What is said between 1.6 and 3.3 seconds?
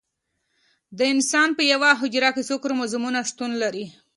یوه حجره کې څو کروموزومونه